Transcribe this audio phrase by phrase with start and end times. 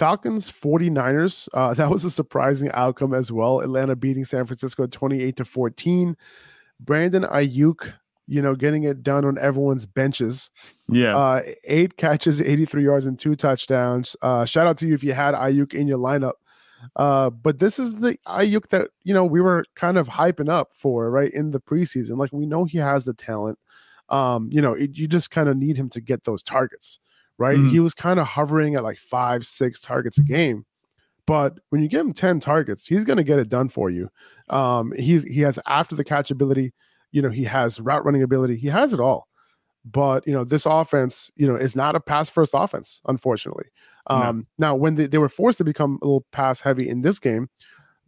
[0.00, 3.60] Falcons 49ers, uh, that was a surprising outcome as well.
[3.60, 6.16] Atlanta beating San Francisco 28 to 14.
[6.80, 7.92] Brandon Aiyuk,
[8.26, 10.50] you know, getting it done on everyone's benches.
[10.88, 11.14] Yeah.
[11.14, 14.16] Uh, eight catches, 83 yards, and two touchdowns.
[14.22, 16.32] Uh, shout out to you if you had Aiyuk in your lineup.
[16.96, 20.70] Uh, but this is the Aiyuk that, you know, we were kind of hyping up
[20.72, 22.16] for, right, in the preseason.
[22.16, 23.58] Like, we know he has the talent.
[24.08, 26.99] Um, you know, it, you just kind of need him to get those targets
[27.40, 27.56] right?
[27.56, 27.70] Mm-hmm.
[27.70, 30.66] He was kind of hovering at like five, six targets a game.
[31.26, 34.10] But when you give him 10 targets, he's going to get it done for you.
[34.50, 36.74] Um, he's, he has after the catch ability,
[37.12, 39.26] you know, he has route running ability, he has it all.
[39.84, 43.66] But, you know, this offense, you know, is not a pass first offense, unfortunately.
[44.08, 44.66] Um, no.
[44.66, 47.48] Now, when they, they were forced to become a little pass heavy in this game,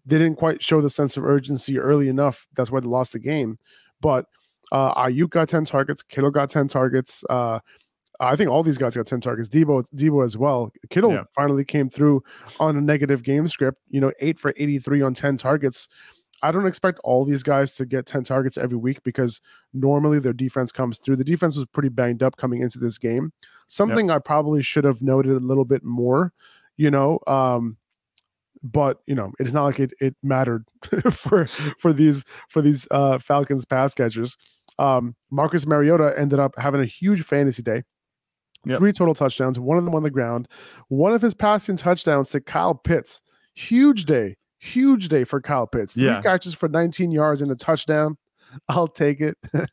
[0.04, 2.46] they didn't quite show the sense of urgency early enough.
[2.54, 3.56] That's why they lost the game.
[4.02, 4.26] But
[4.72, 7.24] uh, Aiyuk got 10 targets, Kittle got 10 targets.
[7.30, 7.60] Uh,
[8.22, 9.48] I think all these guys got 10 targets.
[9.48, 10.72] Deebo, Deebo as well.
[10.90, 11.24] Kittle yeah.
[11.34, 12.22] finally came through
[12.60, 15.88] on a negative game script, you know, eight for 83 on 10 targets.
[16.44, 19.40] I don't expect all these guys to get 10 targets every week because
[19.72, 21.16] normally their defense comes through.
[21.16, 23.32] The defense was pretty banged up coming into this game.
[23.66, 24.16] Something yep.
[24.16, 26.32] I probably should have noted a little bit more,
[26.76, 27.76] you know, um,
[28.62, 30.64] but you know it's not like it, it mattered
[31.10, 31.46] for
[31.78, 34.36] for these for these uh falcons pass catchers
[34.78, 37.82] um marcus mariota ended up having a huge fantasy day
[38.64, 38.78] Yep.
[38.78, 40.48] Three total touchdowns, one of them on the ground.
[40.88, 43.22] One of his passing touchdowns to Kyle Pitts.
[43.54, 44.36] Huge day.
[44.58, 45.94] Huge day for Kyle Pitts.
[45.94, 46.22] Three yeah.
[46.22, 48.16] catches for 19 yards and a touchdown.
[48.68, 49.36] I'll take it.
[49.54, 49.66] I,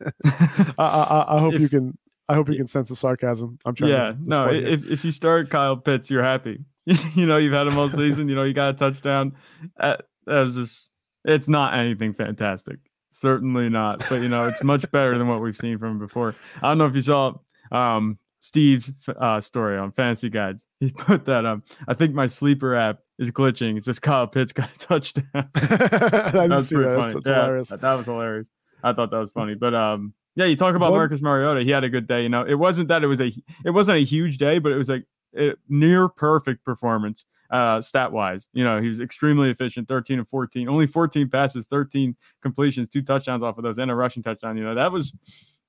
[0.78, 1.98] I, I, hope if, you can.
[2.28, 3.60] I hope you can sense the sarcasm.
[3.66, 3.92] I'm trying.
[3.92, 4.50] Yeah, no.
[4.50, 6.64] If if you start Kyle Pitts, you're happy.
[6.86, 8.30] you know you've had him all season.
[8.30, 9.36] You know you got a touchdown.
[9.78, 10.90] That, that was just.
[11.26, 12.78] It's not anything fantastic.
[13.12, 14.06] Certainly not.
[14.10, 16.36] But you know it's much better than what we've seen from him before.
[16.62, 17.34] I don't know if you saw.
[17.72, 20.68] Um, Steve's uh, story on Fantasy Guides.
[20.80, 23.78] He put that um I think my sleeper app is glitching.
[23.78, 25.26] It's just Kyle Pitts got a touchdown.
[25.54, 26.96] that's pretty that.
[26.96, 27.02] funny.
[27.02, 27.70] That's, that's yeah, hilarious.
[27.70, 28.50] That, that, was hilarious.
[28.84, 29.56] I thought that was funny.
[29.56, 30.98] But um yeah, you talk about what?
[31.00, 31.64] Marcus Mariota.
[31.64, 32.24] He had a good day.
[32.24, 33.32] You know, it wasn't that it was a
[33.66, 35.06] it wasn't a huge day, but it was like
[35.38, 38.48] a near perfect performance uh stat wise.
[38.54, 43.02] You know, he was extremely efficient, 13 and 14, only 14 passes, 13 completions, two
[43.02, 44.56] touchdowns off of those, and a rushing touchdown.
[44.56, 45.12] You know, that was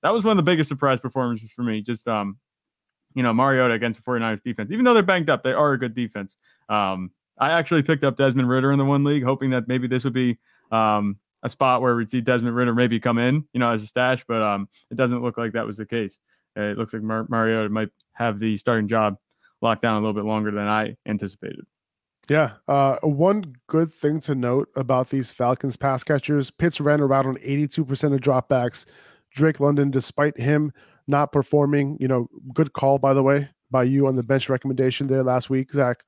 [0.02, 1.81] that was one of the biggest surprise performances for me.
[1.81, 2.37] Just um
[3.15, 4.71] you know, Mariota against the 49ers defense.
[4.71, 6.37] Even though they're banged up, they are a good defense.
[6.69, 10.04] Um, I actually picked up Desmond Ridder in the one league, hoping that maybe this
[10.04, 10.38] would be
[10.71, 13.87] um, a spot where we'd see Desmond Ridder maybe come in, you know, as a
[13.87, 16.19] stash, but um, it doesn't look like that was the case.
[16.56, 19.16] It looks like Mar- Mariota might have the starting job
[19.62, 21.65] locked down a little bit longer than I anticipated.
[22.28, 22.53] Yeah.
[22.69, 27.37] Uh, one good thing to note about these Falcons pass catchers Pitts ran around on
[27.37, 28.87] 82% of dropbacks.
[29.31, 30.72] Drake London, despite him
[31.10, 31.97] not performing.
[32.00, 35.50] You know, good call by the way by you on the bench recommendation there last
[35.50, 36.03] week, Zach.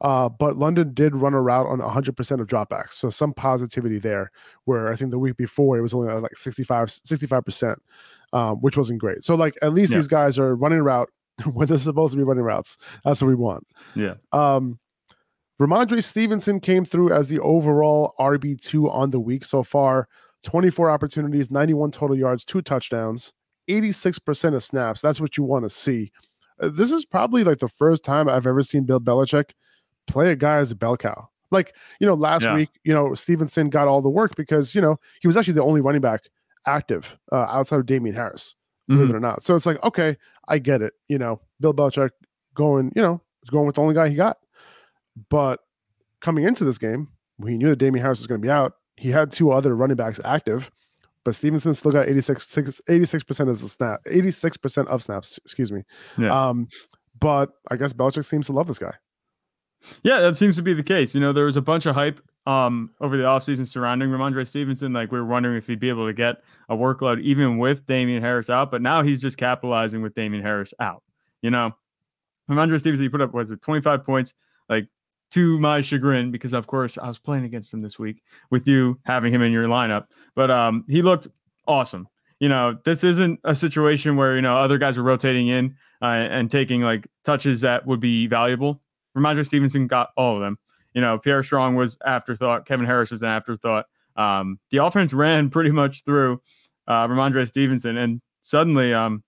[0.00, 4.30] Uh, but London did run a route on 100% of dropbacks, so some positivity there.
[4.64, 7.76] Where I think the week before it was only like 65 65%,
[8.32, 9.24] um, which wasn't great.
[9.24, 9.98] So like at least yeah.
[9.98, 11.10] these guys are running route
[11.52, 12.76] when they're supposed to be running routes.
[13.04, 13.66] That's what we want.
[13.94, 14.14] Yeah.
[14.32, 14.78] Um,
[15.60, 20.06] Rhamondre Stevenson came through as the overall RB2 on the week so far.
[20.44, 23.32] 24 opportunities, 91 total yards, two touchdowns.
[23.68, 25.00] 86% of snaps.
[25.00, 26.10] That's what you want to see.
[26.60, 29.50] Uh, this is probably like the first time I've ever seen Bill Belichick
[30.06, 31.28] play a guy as a bell cow.
[31.50, 32.54] Like, you know, last yeah.
[32.54, 35.62] week, you know, Stevenson got all the work because, you know, he was actually the
[35.62, 36.24] only running back
[36.66, 38.54] active uh, outside of Damien Harris,
[38.86, 39.14] believe mm-hmm.
[39.14, 39.42] it or not.
[39.42, 40.16] So it's like, okay,
[40.48, 40.92] I get it.
[41.08, 42.10] You know, Bill Belichick
[42.54, 44.38] going, you know, is going with the only guy he got.
[45.30, 45.60] But
[46.20, 47.08] coming into this game,
[47.46, 48.74] he knew that Damien Harris was going to be out.
[48.96, 50.70] He had two other running backs active
[51.24, 52.44] but Stevenson still got 86
[53.24, 55.38] percent of the snap, 86 percent of snaps.
[55.38, 55.82] Excuse me.
[56.16, 56.48] Yeah.
[56.48, 56.68] Um,
[57.20, 58.94] but I guess Belichick seems to love this guy.
[60.02, 61.14] Yeah, that seems to be the case.
[61.14, 64.92] You know, there was a bunch of hype um, over the offseason surrounding Rhamondre Stevenson.
[64.92, 68.22] Like we were wondering if he'd be able to get a workload even with Damien
[68.22, 71.02] Harris out, but now he's just capitalizing with Damien Harris out.
[71.42, 71.72] You know,
[72.50, 74.34] Rhamondre Stevenson, he put up, was it 25 points?
[74.68, 74.88] Like,
[75.32, 78.98] to my chagrin, because of course I was playing against him this week with you
[79.04, 80.06] having him in your lineup.
[80.34, 81.28] But um, he looked
[81.66, 82.08] awesome.
[82.40, 86.06] You know, this isn't a situation where, you know, other guys are rotating in uh,
[86.06, 88.80] and taking like touches that would be valuable.
[89.16, 90.58] Rhamondre Stevenson got all of them.
[90.94, 92.66] You know, Pierre Strong was afterthought.
[92.66, 93.86] Kevin Harris was an afterthought.
[94.16, 96.40] Um, the offense ran pretty much through
[96.86, 99.22] uh, Rhamondre Stevenson, and suddenly, um,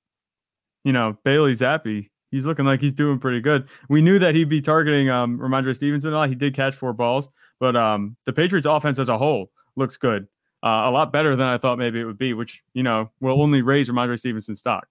[0.85, 3.69] you know, Bailey Zappe he's looking like he's doing pretty good.
[3.89, 6.29] We knew that he'd be targeting um, Rhamondre Stevenson a lot.
[6.29, 7.29] He did catch four balls,
[7.59, 10.27] but um, the Patriots offense as a whole looks good.
[10.63, 13.41] Uh, a lot better than I thought maybe it would be, which, you know, will
[13.41, 14.87] only raise Rhamondre Stevenson's stock.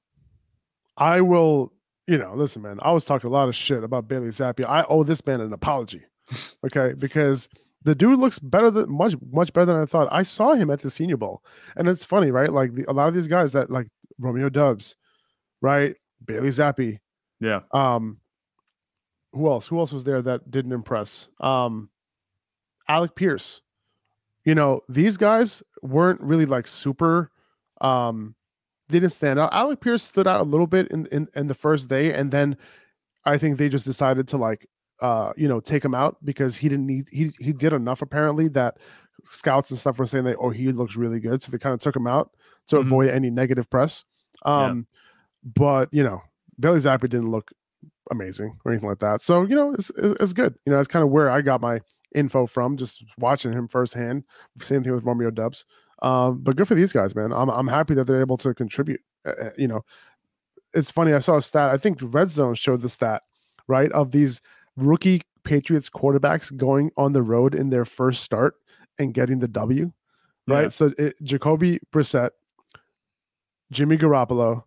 [0.98, 1.72] I will,
[2.08, 4.66] you know, listen, man, I was talking a lot of shit about Bailey Zappe.
[4.66, 6.04] I owe this man an apology.
[6.64, 6.94] Okay.
[6.94, 7.50] because
[7.84, 10.10] the dude looks better than much, much better than I thought.
[10.12, 11.42] I saw him at the Senior Bowl.
[11.76, 12.52] And it's funny, right?
[12.52, 13.88] Like the, a lot of these guys that like
[14.20, 14.96] Romeo Doubs,
[15.62, 15.96] right?
[16.24, 17.00] Bailey Zappe,
[17.40, 17.62] yeah.
[17.72, 18.20] Um,
[19.34, 19.68] who else?
[19.68, 21.30] Who else was there that didn't impress?
[21.40, 21.90] Um,
[22.88, 23.62] Alec Pierce.
[24.44, 27.32] You know, these guys weren't really like super.
[27.82, 28.36] Um,
[28.90, 29.54] didn't stand out.
[29.54, 32.58] Alec Pierce stood out a little bit in in, in the first day, and then
[33.26, 34.68] I think they just decided to like,
[35.02, 38.48] uh, you know, take him out because he didn't need he he did enough apparently
[38.50, 38.78] that
[39.26, 41.80] scouts and stuff were saying that oh he looks really good, so they kind of
[41.80, 42.32] took him out
[42.68, 42.88] to mm-hmm.
[42.88, 44.04] avoid any negative press.
[44.44, 44.88] Um,
[45.44, 45.52] yeah.
[45.56, 46.22] but you know,
[46.60, 47.52] Bailey Zappe didn't look
[48.12, 49.22] amazing or anything like that.
[49.22, 50.56] So, you know, it's, it's, it's good.
[50.66, 51.82] You know, it's kind of where I got my
[52.14, 54.24] info from, just watching him firsthand.
[54.62, 55.66] Same thing with Romeo Doubs.
[56.02, 57.32] Um, but good for these guys, man.
[57.32, 59.02] I'm, I'm happy that they're able to contribute.
[59.26, 59.82] Uh, you know,
[60.74, 61.14] it's funny.
[61.14, 61.72] I saw a stat.
[61.72, 63.24] I think Red Zone showed the stat,
[63.68, 64.42] right, of these
[64.76, 68.56] rookie Patriots quarterbacks going on the road in their first start
[68.98, 69.92] and getting the W,
[70.48, 70.64] right?
[70.64, 70.68] Yeah.
[70.70, 72.32] So it, Jacoby Brissett,
[73.72, 74.64] Jimmy Garoppolo,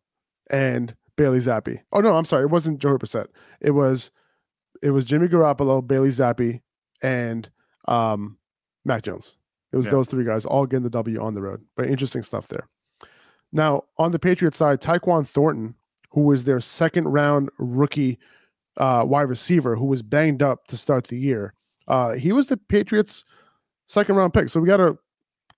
[0.50, 1.80] and Bailey Zappe.
[1.92, 3.28] Oh no, I'm sorry, it wasn't Joe Brissett.
[3.60, 4.10] It was
[4.82, 6.60] it was Jimmy Garoppolo, Bailey Zappe,
[7.02, 7.50] and
[7.88, 8.38] um,
[8.84, 9.36] Mac Jones.
[9.72, 9.92] It was yeah.
[9.92, 11.62] those three guys all getting the W on the road.
[11.76, 12.68] But interesting stuff there.
[13.52, 15.74] Now on the Patriots side, Tyquan Thornton,
[16.10, 18.18] who was their second round rookie
[18.76, 21.54] uh, wide receiver, who was banged up to start the year.
[21.88, 23.24] Uh, he was the Patriots'
[23.86, 24.48] second round pick.
[24.48, 24.98] So we got to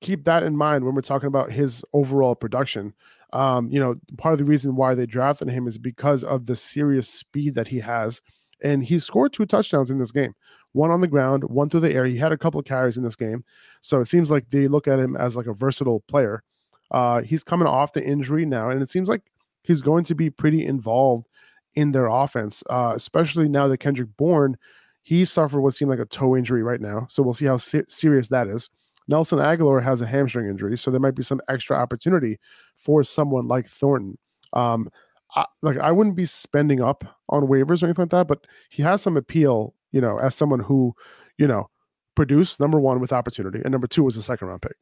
[0.01, 2.95] keep that in mind when we're talking about his overall production.
[3.35, 6.57] Um, you know, part of the reason why they drafted him is because of the
[6.57, 8.23] serious speed that he has.
[8.63, 10.35] And he scored two touchdowns in this game
[10.73, 12.05] one on the ground, one through the air.
[12.05, 13.45] He had a couple of carries in this game.
[13.81, 16.43] So it seems like they look at him as like a versatile player.
[16.91, 19.23] Uh, he's coming off the injury now, and it seems like
[19.63, 21.27] he's going to be pretty involved
[21.75, 24.57] in their offense, uh, especially now that Kendrick Bourne,
[25.03, 27.07] he suffered what seemed like a toe injury right now.
[27.09, 28.69] So we'll see how se- serious that is.
[29.09, 32.39] Nelson Agholor has a hamstring injury, so there might be some extra opportunity
[32.77, 34.19] for someone like Thornton.
[34.53, 34.91] Um,
[35.35, 38.83] I, like I wouldn't be spending up on waivers or anything like that, but he
[38.83, 40.95] has some appeal, you know, as someone who,
[41.39, 41.69] you know,
[42.15, 44.77] produced number one with opportunity, and number two was a second round pick.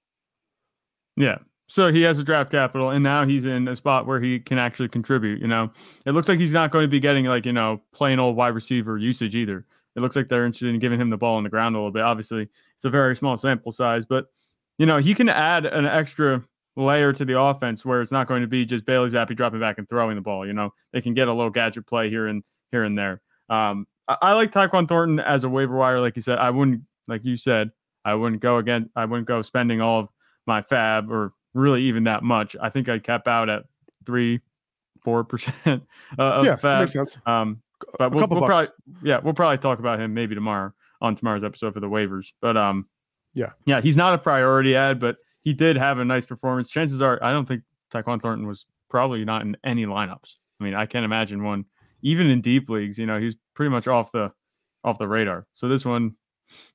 [1.17, 1.39] Yeah.
[1.69, 4.59] So he has a draft capital, and now he's in a spot where he can
[4.59, 5.41] actually contribute.
[5.41, 5.71] You know,
[6.05, 8.55] it looks like he's not going to be getting like you know plain old wide
[8.55, 9.65] receiver usage either.
[9.97, 11.93] It looks like they're interested in giving him the ball on the ground a little
[11.93, 12.03] bit.
[12.03, 14.27] Obviously, it's a very small sample size, but
[14.79, 16.43] you know he can add an extra
[16.77, 19.79] layer to the offense where it's not going to be just Bailey Zappe dropping back
[19.79, 20.47] and throwing the ball.
[20.47, 23.21] You know they can get a little gadget play here and here and there.
[23.49, 26.39] Um, I, I like Tyquan Thornton as a waiver wire, like you said.
[26.39, 27.71] I wouldn't, like you said,
[28.05, 28.91] I wouldn't go again.
[28.97, 30.09] I wouldn't go spending all of
[30.47, 32.57] my FAAB or really even that much.
[32.61, 33.65] I think I'd cap out at
[34.07, 34.41] three,
[35.03, 35.79] four percent uh,
[36.19, 36.81] of yeah, FAAB.
[36.81, 37.19] Makes sense.
[37.27, 37.63] Um,
[37.99, 38.69] but we'll, we'll probably
[39.03, 42.27] yeah we'll probably talk about him maybe tomorrow on tomorrow's episode for the waivers.
[42.41, 42.89] But um
[43.35, 46.71] yeah yeah he's not a priority ad, but he did have a nice performance.
[46.71, 47.63] Chances are I don't think
[47.93, 50.35] Tyquan Thornton was probably not in any lineups.
[50.61, 51.65] I mean I can't imagine one
[52.03, 52.99] even in deep leagues.
[52.99, 54.33] You know he's pretty much off the
[54.85, 55.47] off the radar.
[55.55, 56.17] So this one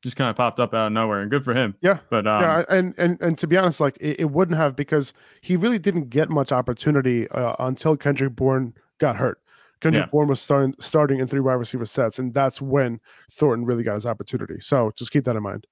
[0.01, 1.75] just kind of popped up out of nowhere and good for him.
[1.81, 1.99] Yeah.
[2.09, 5.13] But um, yeah, and and and to be honest, like it, it wouldn't have because
[5.41, 9.41] he really didn't get much opportunity uh, until Kendrick Bourne got hurt.
[9.79, 10.09] Kendrick yeah.
[10.09, 12.99] Bourne was starting starting in three wide receiver sets, and that's when
[13.31, 14.59] Thornton really got his opportunity.
[14.59, 15.67] So just keep that in mind.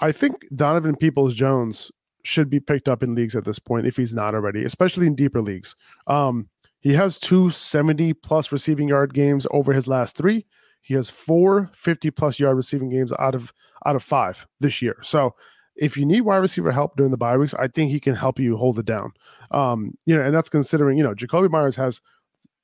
[0.00, 1.92] I think Donovan Peoples Jones
[2.24, 5.14] should be picked up in leagues at this point if he's not already, especially in
[5.14, 5.76] deeper leagues.
[6.06, 6.48] Um,
[6.80, 10.46] he has two 70 plus receiving yard games over his last three.
[10.82, 13.52] He has four 50 plus yard receiving games out of
[13.86, 14.96] out of five this year.
[15.02, 15.34] So
[15.76, 18.38] if you need wide receiver help during the bye weeks, I think he can help
[18.38, 19.12] you hold it down.
[19.50, 22.00] Um, you know, and that's considering, you know, Jakobi Meyers has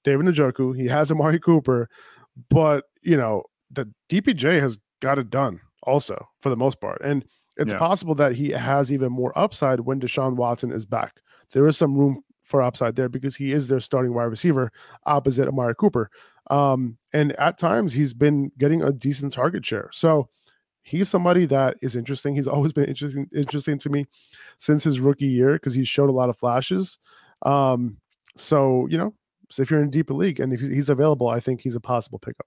[0.05, 0.77] David Njoku.
[0.77, 1.89] He has Amari Cooper,
[2.49, 7.25] but you know the DPJ has got it done also for the most part, and
[7.57, 7.79] it's yeah.
[7.79, 11.21] possible that he has even more upside when Deshaun Watson is back.
[11.53, 14.73] There is some room for upside there because he is their starting wide receiver
[15.07, 16.11] opposite Amari Cooper.
[16.51, 19.89] Um, and at times he's been getting a decent target share.
[19.93, 20.29] So
[20.83, 22.35] he's somebody that is interesting.
[22.35, 24.07] He's always been interesting interesting to me
[24.59, 26.99] since his rookie year because he showed a lot of flashes.
[27.43, 27.99] Um,
[28.37, 29.15] so you know,
[29.51, 31.81] so if you're in a deeper league and if he's available, I think he's a
[31.81, 32.47] possible pickup.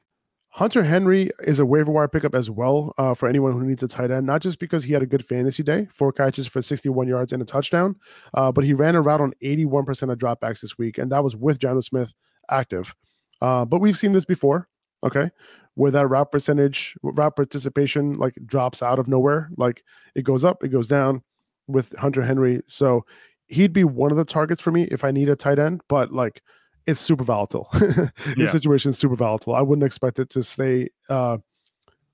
[0.53, 3.87] Hunter Henry is a waiver wire pickup as well uh, for anyone who needs a
[3.87, 7.07] tight end, not just because he had a good fantasy day, four catches for 61
[7.07, 7.95] yards and a touchdown,
[8.33, 11.37] uh, but he ran a route on 81% of dropbacks this week, and that was
[11.37, 12.13] with Jonnu Smith
[12.49, 12.93] active.
[13.41, 14.67] Uh, but we've seen this before,
[15.05, 15.31] okay,
[15.75, 19.51] where that route percentage, route participation like drops out of nowhere.
[19.55, 19.83] Like
[20.15, 21.23] it goes up, it goes down
[21.67, 22.61] with Hunter Henry.
[22.65, 23.05] So
[23.47, 26.11] he'd be one of the targets for me if I need a tight end, but
[26.11, 26.41] like–
[26.85, 27.67] it's super volatile.
[27.73, 28.45] the yeah.
[28.47, 29.55] situation is super volatile.
[29.55, 31.37] I wouldn't expect it to stay uh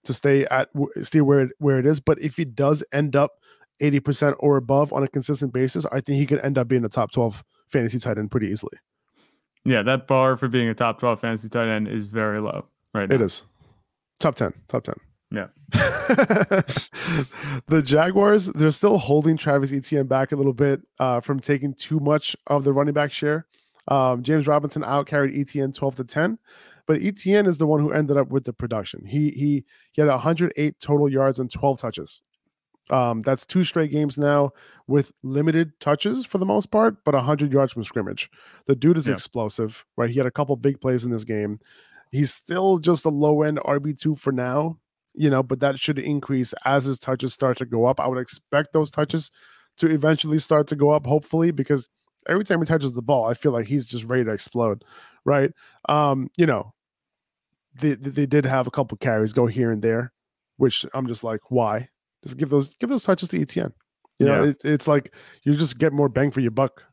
[0.06, 0.70] to stay at
[1.04, 2.00] stay where it, where it is.
[2.00, 3.32] But if he does end up
[3.82, 6.90] 80% or above on a consistent basis, I think he could end up being a
[6.90, 8.78] top 12 fantasy tight end pretty easily.
[9.66, 13.10] Yeah, that bar for being a top 12 fantasy tight end is very low right
[13.10, 13.16] now.
[13.16, 13.44] It is.
[14.20, 14.54] Top 10.
[14.68, 14.96] Top 10.
[15.30, 15.48] Yeah.
[17.68, 22.00] the Jaguars, they're still holding Travis Etienne back a little bit uh, from taking too
[22.00, 23.46] much of the running back share.
[23.88, 26.38] Um, James Robinson out carried Etienne 12 to 10,
[26.88, 29.06] but Etienne is the one who ended up with the production.
[29.06, 32.22] He he he had 108 total yards and 12 touches.
[32.90, 34.52] Um, that's two straight games now
[34.88, 38.30] with limited touches for the most part, but 100 yards from scrimmage.
[38.66, 39.14] The dude is yeah.
[39.14, 40.10] explosive, right?
[40.10, 41.60] He had a couple big plays in this game.
[42.12, 44.78] He's still just a low end RB2 for now,
[45.14, 48.00] you know, but that should increase as his touches start to go up.
[48.00, 49.32] I would expect those touches
[49.78, 51.90] to eventually start to go up, hopefully, because
[52.28, 54.84] every time he touches the ball, I feel like he's just ready to explode,
[55.26, 55.52] right?
[55.90, 56.74] Um, you know,
[57.80, 60.14] they they did have a couple carries go here and there,
[60.58, 61.90] which I'm just like, why?
[62.24, 63.74] Just give those give those touches to Etienne.
[64.20, 64.50] You know, yeah.
[64.50, 66.84] it, it's like you just get more bang for your buck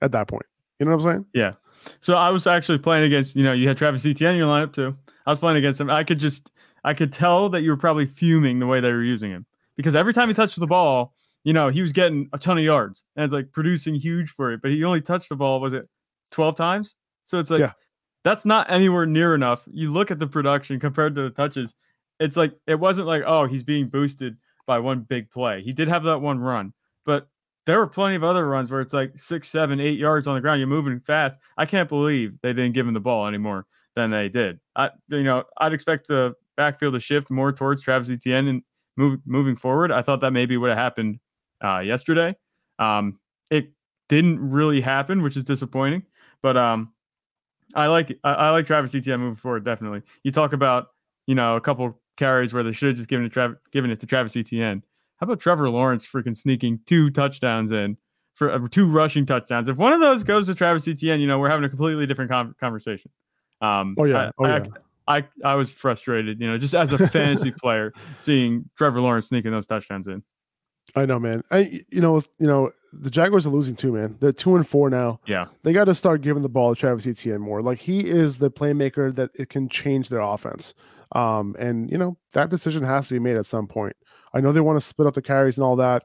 [0.00, 0.46] at that point.
[0.78, 1.26] You know what I'm saying?
[1.34, 1.52] Yeah.
[2.00, 4.72] So I was actually playing against, you know, you had Travis Etienne in your lineup
[4.72, 4.96] too.
[5.26, 5.90] I was playing against him.
[5.90, 6.50] I could just,
[6.82, 9.94] I could tell that you were probably fuming the way they were using him because
[9.94, 11.14] every time he touched the ball,
[11.44, 14.52] you know, he was getting a ton of yards and it's like producing huge for
[14.52, 15.88] it, but he only touched the ball, was it
[16.32, 16.94] 12 times?
[17.26, 17.72] So it's like, yeah.
[18.24, 19.60] that's not anywhere near enough.
[19.66, 21.74] You look at the production compared to the touches,
[22.18, 24.36] it's like, it wasn't like, oh, he's being boosted
[24.66, 25.62] by one big play.
[25.62, 26.72] He did have that one run,
[27.04, 27.28] but
[27.66, 30.40] there were plenty of other runs where it's like six, seven, eight yards on the
[30.40, 30.60] ground.
[30.60, 31.36] You're moving fast.
[31.56, 34.60] I can't believe they didn't give him the ball anymore than they did.
[34.76, 38.62] I, you know, I'd expect the backfield to shift more towards Travis Etienne and
[38.96, 39.92] move, moving forward.
[39.92, 41.20] I thought that maybe would have happened
[41.62, 42.36] uh, yesterday.
[42.78, 43.18] Um,
[43.50, 43.72] it
[44.08, 46.04] didn't really happen, which is disappointing.
[46.42, 46.92] But um,
[47.74, 49.64] I like I, I like Travis Etienne moving forward.
[49.64, 50.02] Definitely.
[50.22, 50.88] You talk about
[51.26, 54.00] you know a couple carries where they should have just given it Travis given it
[54.00, 54.82] to Travis Etienne.
[55.16, 57.96] How about Trevor Lawrence freaking sneaking two touchdowns in
[58.34, 59.68] for uh, two rushing touchdowns?
[59.68, 62.30] If one of those goes to Travis Etienne, you know we're having a completely different
[62.30, 63.10] com- conversation.
[63.60, 64.64] Um, oh yeah, oh I, yeah.
[65.06, 69.28] I, I I was frustrated, you know, just as a fantasy player, seeing Trevor Lawrence
[69.28, 70.22] sneaking those touchdowns in.
[70.96, 71.42] I know, man.
[71.50, 74.16] I you know you know the Jaguars are losing too, man.
[74.20, 75.20] They're two and four now.
[75.26, 77.62] Yeah, they got to start giving the ball to Travis Etienne more.
[77.62, 80.74] Like he is the playmaker that it can change their offense.
[81.12, 83.96] Um, and you know that decision has to be made at some point.
[84.32, 86.04] I know they want to split up the carries and all that,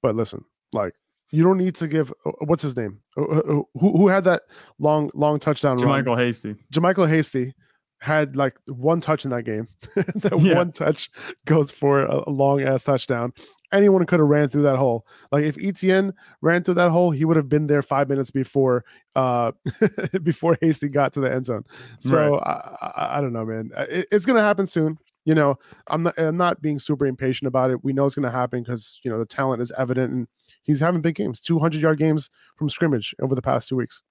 [0.00, 0.94] but listen, like
[1.30, 3.00] you don't need to give uh, what's his name?
[3.16, 3.42] Uh, uh,
[3.74, 4.42] who who had that
[4.78, 5.78] long long touchdown?
[5.78, 6.56] JaMycal Hasty.
[6.72, 7.54] JaMycal Hasty
[8.00, 9.68] had like one touch in that game.
[9.94, 10.56] that yeah.
[10.56, 11.08] one touch
[11.44, 13.32] goes for a long ass touchdown
[13.72, 15.06] anyone could have ran through that hole.
[15.30, 18.84] Like if Etienne ran through that hole, he would have been there five minutes before
[19.16, 19.52] uh
[20.22, 21.64] before Hasty got to the end zone.
[21.98, 22.42] So right.
[22.42, 23.70] I, I, I, don't know, man.
[23.76, 24.98] It, it's gonna happen soon.
[25.24, 27.84] You know, I'm not I'm not being super impatient about it.
[27.84, 30.28] We know it's gonna happen because you know the talent is evident and
[30.62, 34.02] he's having big games, 200 yard games from scrimmage over the past two weeks.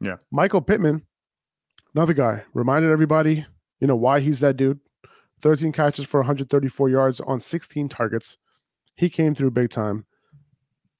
[0.00, 1.06] Yeah, Michael Pittman
[1.94, 3.46] Another guy reminded everybody,
[3.80, 4.78] you know, why he's that dude.
[5.40, 8.38] 13 catches for 134 yards on 16 targets.
[8.98, 10.04] He came through big time.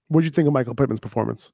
[0.06, 1.50] What do you think of Michael Pittman's performance?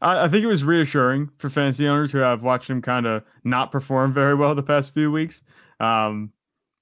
[0.00, 3.22] I, I, think it was reassuring for fantasy owners who have watched him kind of
[3.44, 5.42] not perform very well the past few weeks.
[5.78, 6.32] Um,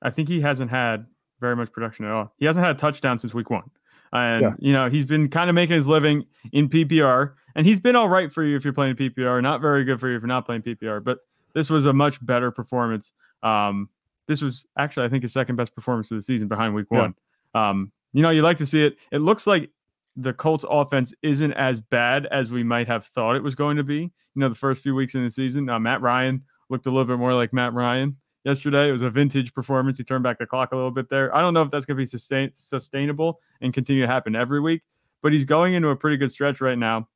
[0.03, 1.07] I think he hasn't had
[1.41, 2.33] very much production at all.
[2.39, 3.71] He hasn't had a touchdown since week one.
[4.12, 4.53] And, yeah.
[4.61, 8.09] you know, he's been kind of making his living in PPR, and he's been all
[8.09, 10.47] right for you if you're playing PPR, not very good for you if you're not
[10.47, 11.03] playing PPR.
[11.03, 11.19] But
[11.55, 13.12] this was a much better performance.
[13.43, 13.89] Um,
[14.29, 17.00] this was actually, I think, his second best performance of the season behind week yeah.
[17.00, 17.15] one.
[17.55, 18.97] Um, you know, you like to see it.
[19.12, 19.71] It looks like
[20.17, 23.85] the Colts offense isn't as bad as we might have thought it was going to
[23.85, 24.00] be.
[24.00, 27.05] You know, the first few weeks in the season, uh, Matt Ryan looked a little
[27.05, 28.88] bit more like Matt Ryan yesterday.
[28.88, 29.99] It was a vintage performance.
[29.99, 31.35] He turned back the clock a little bit there.
[31.35, 34.61] I don't know if that's going to be sustain- sustainable and continue to happen every
[34.61, 34.83] week,
[35.23, 37.09] but he's going into a pretty good stretch right now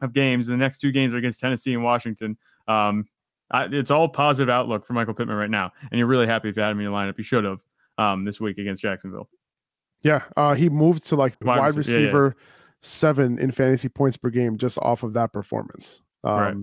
[0.00, 0.46] of games.
[0.46, 2.36] The next two games are against Tennessee and Washington.
[2.68, 3.06] Um,
[3.50, 6.56] I, it's all positive outlook for Michael Pittman right now, and you're really happy if
[6.56, 7.18] you had him in your lineup.
[7.18, 7.60] You should have
[7.98, 9.28] um, this week against Jacksonville.
[10.02, 12.76] Yeah, uh, he moved to like wide, wide receiver yeah, yeah.
[12.80, 16.02] seven in fantasy points per game just off of that performance.
[16.24, 16.56] Um, right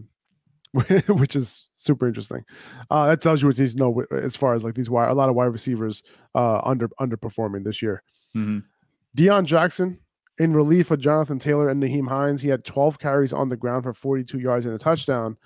[1.07, 2.45] which is super interesting.
[2.91, 5.09] Uh, that tells you what you need to know as far as like these wide,
[5.09, 6.03] a lot of wide receivers
[6.35, 8.03] uh, under underperforming this year.
[8.35, 8.59] Mm-hmm.
[9.17, 9.99] Deon Jackson
[10.37, 12.41] in relief of Jonathan Taylor and Nyheim Hines.
[12.41, 15.37] He had 12 carries on the ground for 42 yards and a touchdown.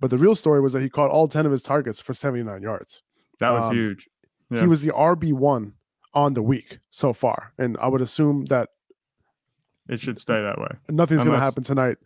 [0.00, 2.62] But the real story was that he caught all 10 of his targets for 79
[2.62, 3.02] yards.
[3.40, 4.08] That was um, huge.
[4.50, 4.60] Yeah.
[4.60, 5.72] He was the RB1
[6.18, 7.52] on the week so far.
[7.58, 8.70] And I would assume that
[9.88, 10.76] it should stay that way.
[10.88, 11.98] Nothing's going to happen tonight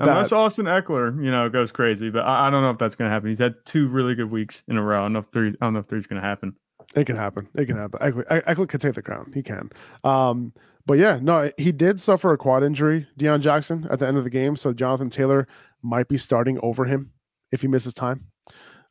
[0.00, 3.08] Unless Austin Ekeler, you know, goes crazy, but I, I don't know if that's going
[3.08, 3.30] to happen.
[3.30, 5.00] He's had two really good weeks in a row.
[5.00, 5.48] I don't know if three.
[5.60, 6.54] I don't know if three's going to happen.
[6.94, 7.48] It can happen.
[7.54, 7.98] It can happen.
[8.00, 9.32] Ekeler, Ekeler can take the crown.
[9.34, 9.70] He can.
[10.04, 10.52] Um,
[10.86, 14.24] but yeah, no, he did suffer a quad injury, Deon Jackson, at the end of
[14.24, 14.56] the game.
[14.56, 15.46] So Jonathan Taylor
[15.82, 17.12] might be starting over him
[17.50, 18.26] if he misses time.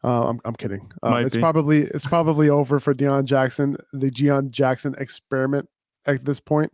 [0.08, 0.90] Uh, I'm, I'm kidding.
[1.04, 1.42] Um, it's be.
[1.42, 5.68] probably it's probably over for Deon Jackson, the Deon Jackson experiment
[6.06, 6.72] at this point.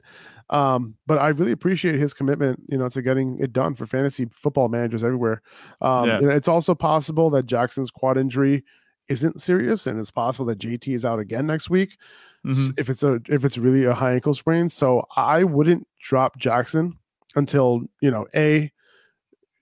[0.52, 4.28] Um, but I really appreciate his commitment, you know, to getting it done for fantasy
[4.32, 5.42] football managers everywhere.
[5.82, 6.20] Um, yeah.
[6.30, 8.64] it's also possible that Jackson's quad injury
[9.08, 11.98] isn't serious, and it's possible that JT is out again next week.
[12.46, 12.74] Mm-hmm.
[12.78, 17.00] If it's a if it's really a high ankle sprain, so I wouldn't drop Jackson
[17.36, 18.72] until you know a,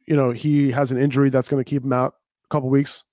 [0.08, 3.06] you know, he has an injury that's going to keep him out a couple weeks,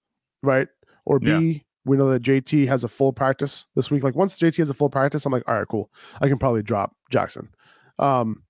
[0.43, 0.69] right?
[1.05, 1.59] Or B, yeah.
[1.85, 4.03] we know that JT has a full practice this week.
[4.03, 5.91] Like once JT has a full practice, I'm like, all right, cool.
[6.21, 7.49] I can probably drop Jackson.
[7.99, 8.43] Um,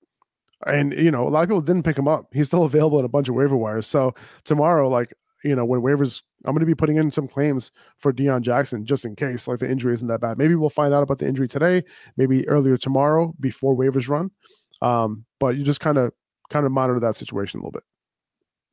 [0.65, 2.27] and you know, a lot of people didn't pick him up.
[2.33, 3.87] He's still available in a bunch of waiver wires.
[3.87, 7.71] So tomorrow, like you know, when waivers, I'm going to be putting in some claims
[7.97, 10.37] for Deon Jackson just in case, like the injury isn't that bad.
[10.37, 11.83] Maybe we'll find out about the injury today,
[12.17, 14.31] maybe earlier tomorrow before waivers run.
[14.81, 16.11] Um, but you just kind of
[16.49, 17.83] kind of monitor that situation a little bit.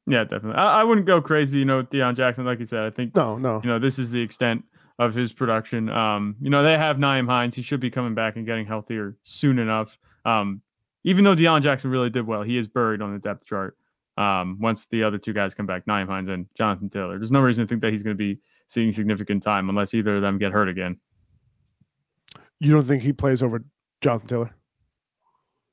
[0.07, 0.55] Yeah, definitely.
[0.55, 2.45] I, I wouldn't go crazy, you know, with Deon Jackson.
[2.45, 4.65] Like you said, I think no, no, you know, this is the extent
[4.99, 5.89] of his production.
[5.91, 7.55] Um, you know, they have Nyheim Hines.
[7.55, 9.99] He should be coming back and getting healthier soon enough.
[10.25, 10.63] Um,
[11.05, 13.77] even though Deon Jackson really did well, he is buried on the depth chart.
[14.17, 17.41] Um, once the other two guys come back, Nyheim Hines and Jonathan Taylor, there's no
[17.41, 20.39] reason to think that he's going to be seeing significant time unless either of them
[20.39, 20.99] get hurt again.
[22.59, 23.65] You don't think he plays over
[24.01, 24.51] Jonathan Taylor?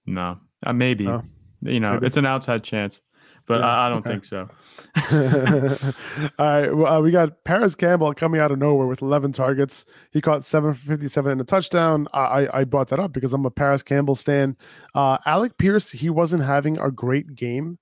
[0.06, 1.06] No, uh, maybe.
[1.06, 1.24] No.
[1.62, 2.08] You know, maybe.
[2.08, 3.00] it's an outside chance
[3.46, 4.12] but yeah, I, I, don't okay.
[4.12, 4.50] think so.
[6.40, 9.86] All right, well, uh, we got Parris Campbell coming out of nowhere with 11 targets.
[10.12, 12.08] He caught 757 and a touchdown.
[12.14, 14.56] I, I brought that up because I'm a Parris Campbell stan.
[14.96, 17.80] Uh, Alec Pierce, he wasn't having a great game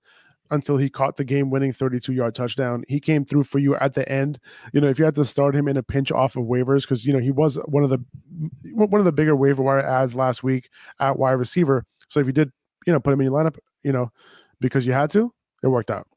[0.52, 2.84] until he caught the game winning 32 yard touchdown.
[2.88, 4.40] He came through for you at the end.
[4.74, 7.06] You know, if you had to start him in a pinch off of waivers, because
[7.06, 8.00] you know he was one of the
[8.74, 10.70] one of the bigger waiver wire ads last week
[11.00, 11.86] at wide receiver.
[12.10, 12.52] So if you did,
[12.86, 14.12] you know, put him in your lineup, you know,
[14.60, 16.08] because you had to, it worked out.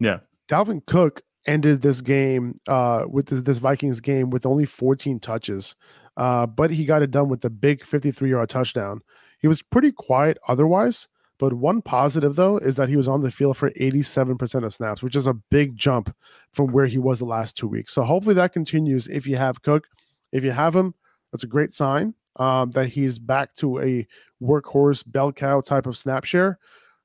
[0.00, 0.18] Yeah.
[0.48, 5.74] Dalvin Cook ended this game uh, with this, this, Vikings game with only 14 touches,
[6.16, 9.00] uh, but he got it done with the big 53 yard touchdown.
[9.40, 13.30] He was pretty quiet otherwise, but one positive though is that he was on the
[13.30, 16.14] field for 87% of snaps, which is a big jump
[16.52, 17.92] from where he was the last two weeks.
[17.92, 19.86] So hopefully that continues if you have Cook.
[20.32, 20.94] If you have him,
[21.32, 24.06] that's a great sign um, that he's back to a
[24.42, 26.58] workhorse bell cow type of snap share.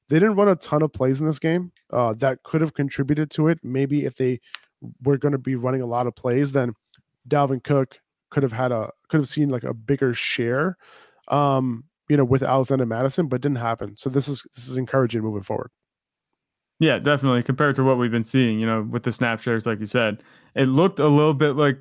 [0.09, 3.31] They didn't run a ton of plays in this game uh, that could have contributed
[3.31, 3.59] to it.
[3.63, 4.39] Maybe if they
[5.03, 6.73] were going to be running a lot of plays, then
[7.27, 10.77] Dalvin Cook could have had a could have seen like a bigger share,
[11.29, 13.95] um, you know, with Alexander Mattison, but didn't happen.
[13.95, 15.71] So this is this is encouraging moving forward.
[16.79, 17.43] Yeah, definitely.
[17.43, 20.21] Compared to what we've been seeing, you know, with the snap shares, like you said,
[20.55, 21.77] it looked a little bit like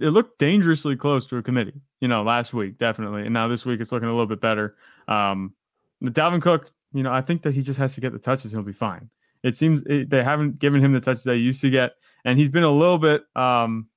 [0.00, 3.22] it looked dangerously close to a committee, you know, last week, definitely.
[3.22, 4.76] And now this week it's looking a little bit better.
[5.08, 5.54] Um,
[6.00, 8.52] the Dalvin Cook you know, I think that he just has to get the touches.
[8.52, 9.10] He'll be fine.
[9.42, 11.92] it seems it, they haven't given him the touches they used to get,
[12.24, 13.88] and he's been a little bit um,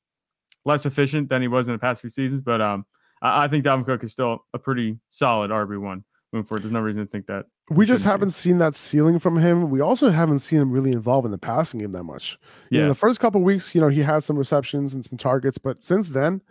[0.66, 2.42] less efficient than he was in the past few seasons.
[2.42, 2.86] But um,
[3.22, 6.64] I, I think Dalvin Cook is still a pretty solid RB one moving forward.
[6.64, 8.34] There's no reason to think that we just haven't be.
[8.34, 9.70] seen that ceiling from him.
[9.70, 12.38] We also haven't seen him really involved in the passing game that much.
[12.70, 15.58] Yeah, know, the first couple weeks, you know, he had some receptions and some targets,
[15.58, 16.42] but since then,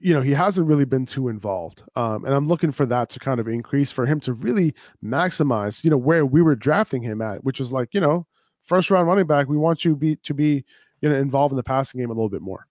[0.00, 1.82] you know, he hasn't really been too involved.
[1.96, 4.74] Um, and I'm looking for that to kind of increase for him to really
[5.04, 8.26] maximize, you know, where we were drafting him at, which was like, you know,
[8.62, 9.48] first round running back.
[9.48, 10.64] We want you be to be,
[11.00, 12.66] you know, involved in the passing game a little bit more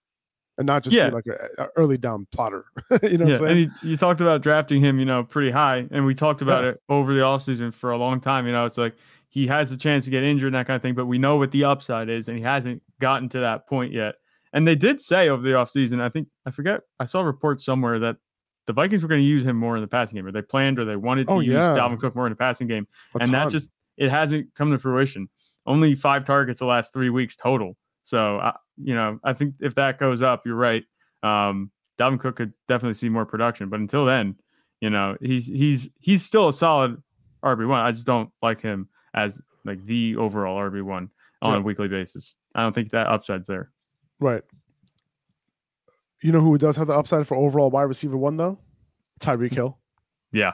[0.58, 1.08] and not just yeah.
[1.08, 2.64] like a, a, early down plotter.
[3.02, 3.44] you know, yeah.
[3.44, 6.64] and you, you, talked about drafting him, you know, pretty high, and we talked about
[6.64, 6.70] yeah.
[6.70, 8.46] it over the offseason for a long time.
[8.46, 8.94] You know, it's like
[9.28, 11.36] he has a chance to get injured and that kind of thing, but we know
[11.36, 14.16] what the upside is, and he hasn't gotten to that point yet.
[14.52, 17.62] And they did say over the offseason, I think I forget, I saw a report
[17.62, 18.16] somewhere that
[18.66, 20.78] the Vikings were going to use him more in the passing game, or they planned
[20.78, 22.86] or they wanted to oh, use Dalvin Cook more in the passing game,
[23.18, 25.28] and that just it hasn't come to fruition.
[25.66, 27.76] Only five targets the last three weeks total.
[28.02, 30.84] So, uh, you know, I think if that goes up, you're right.
[31.22, 34.36] Um, Dalvin Cook could definitely see more production, but until then,
[34.80, 37.00] you know, he's he's he's still a solid
[37.44, 37.80] RB one.
[37.80, 41.10] I just don't like him as like the overall RB one
[41.40, 41.58] on yeah.
[41.58, 42.34] a weekly basis.
[42.54, 43.71] I don't think that upside's there.
[44.22, 44.42] Right.
[46.22, 48.58] You know who does have the upside for overall wide receiver one though?
[49.20, 49.78] Tyreek Hill.
[50.32, 50.52] Yeah.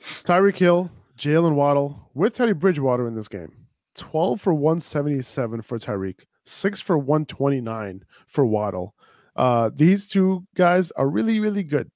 [0.00, 3.66] Tyreek Hill, Jaylen Waddle with Teddy Bridgewater in this game.
[3.96, 8.94] 12 for 177 for Tyreek, 6 for 129 for Waddle.
[9.34, 11.90] Uh, these two guys are really, really good.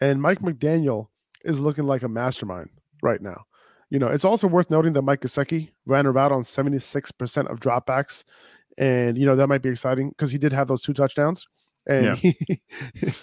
[0.00, 1.06] And Mike McDaniel
[1.44, 2.68] is looking like a mastermind
[3.02, 3.44] right now.
[3.88, 8.24] You know, it's also worth noting that Mike Gesicki ran around on 76% of dropbacks.
[8.78, 11.46] And, you know, that might be exciting because he did have those two touchdowns.
[11.86, 12.14] And yeah.
[12.14, 12.62] he,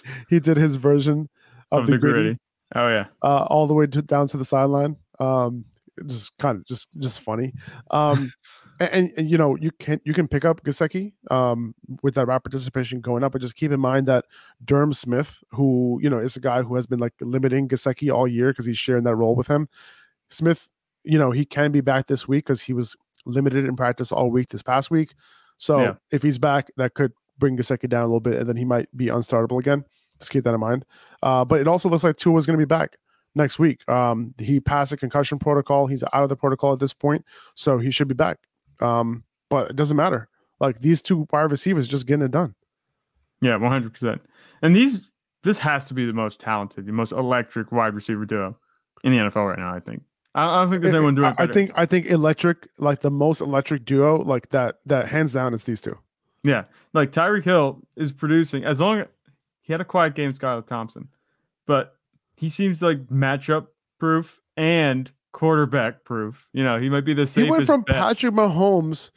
[0.28, 1.28] he did his version
[1.70, 2.22] of, of the, the gritty.
[2.22, 2.38] gritty.
[2.74, 3.06] Oh, yeah.
[3.22, 4.96] Uh, all the way to, down to the sideline.
[5.18, 5.66] Um,
[6.06, 7.52] just kind of just just funny.
[7.90, 8.32] Um,
[8.80, 12.44] and, and, you know you can you can pick up Gesicki um, with that route
[12.44, 14.24] participation going up, but just keep in mind that
[14.64, 18.26] Durham Smythe, who you know is a guy who has been like limiting Gesicki all
[18.26, 19.66] year because he's sharing that role with him.
[20.30, 20.68] Smith,
[21.04, 24.30] you know, he can be back this week because he was limited in practice all
[24.30, 25.14] week this past week.
[25.62, 25.94] So yeah.
[26.10, 28.88] if he's back, that could bring Gesicki down a little bit, and then he might
[28.96, 29.84] be unstartable again.
[30.18, 30.84] Just keep that in mind.
[31.22, 32.96] Uh, but it also looks like Tua is going to be back
[33.36, 33.88] next week.
[33.88, 35.86] Um, he passed a concussion protocol.
[35.86, 38.38] He's out of the protocol at this point, so he should be back.
[38.80, 40.28] Um, but it doesn't matter.
[40.58, 42.56] Like these two wide receivers just getting it done.
[43.40, 44.20] Yeah, one hundred percent.
[44.62, 45.12] And these,
[45.44, 48.56] this has to be the most talented, the most electric wide receiver duo
[49.04, 49.72] in the NFL right now.
[49.72, 50.02] I think.
[50.34, 51.34] I don't think there's anyone doing.
[51.38, 54.78] I, I think I think electric, like the most electric duo, like that.
[54.86, 55.98] That hands down is these two.
[56.42, 59.04] Yeah, like Tyreek Hill is producing as long.
[59.60, 61.08] He had a quiet game, Skylar Thompson,
[61.66, 61.96] but
[62.36, 63.68] he seems like matchup
[63.98, 66.48] proof and quarterback proof.
[66.52, 67.44] You know, he might be the safest.
[67.44, 67.96] He went from bet.
[67.96, 69.10] Patrick Mahomes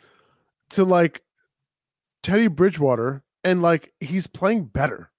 [0.71, 1.23] to like
[2.23, 5.11] Teddy Bridgewater, and like he's playing better.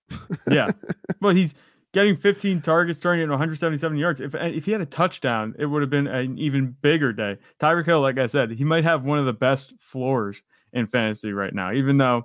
[0.50, 0.72] yeah,
[1.22, 1.54] well, he's
[1.96, 4.20] getting 15 targets, throwing it 177 yards.
[4.20, 7.38] If if he had a touchdown, it would have been an even bigger day.
[7.58, 10.42] Tyreek Hill, like I said, he might have one of the best floors
[10.74, 11.72] in fantasy right now.
[11.72, 12.24] Even though,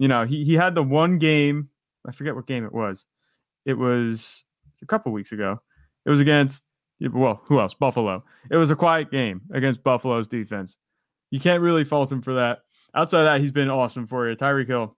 [0.00, 1.68] you know, he he had the one game.
[2.04, 3.06] I forget what game it was.
[3.64, 4.42] It was
[4.82, 5.62] a couple weeks ago.
[6.04, 6.64] It was against
[7.00, 7.74] well, who else?
[7.74, 8.24] Buffalo.
[8.50, 10.76] It was a quiet game against Buffalo's defense.
[11.30, 12.62] You can't really fault him for that.
[12.92, 14.34] Outside of that, he's been awesome for you.
[14.34, 14.96] Tyreek Hill,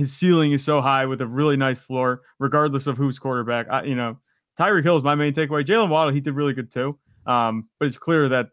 [0.00, 3.66] his ceiling is so high with a really nice floor, regardless of who's quarterback.
[3.70, 4.16] I, you know,
[4.58, 5.62] Tyreek Hill is my main takeaway.
[5.62, 6.98] Jaylen Waddle, he did really good too.
[7.26, 8.48] Um, but it's clear that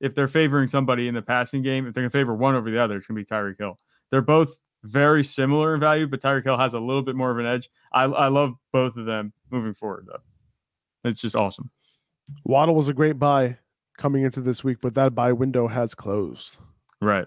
[0.00, 2.70] if they're favoring somebody in the passing game, if they're going to favor one over
[2.70, 3.78] the other, it's going to be Tyreek Hill.
[4.10, 7.38] They're both very similar in value, but Tyreek Hill has a little bit more of
[7.38, 7.70] an edge.
[7.94, 11.08] I, I love both of them moving forward, though.
[11.08, 11.70] It's just awesome.
[12.44, 13.56] Waddle was a great buy
[13.96, 16.58] coming into this week, but that buy window has closed.
[17.00, 17.26] Right.